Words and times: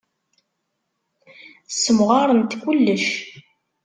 Ssemɣarent 1.71 2.57
kullec. 2.61 3.05